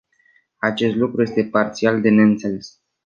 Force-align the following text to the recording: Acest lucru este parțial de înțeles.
Acest 0.57 0.95
lucru 0.95 1.21
este 1.21 1.43
parțial 1.51 2.01
de 2.01 2.09
înțeles. 2.09 2.79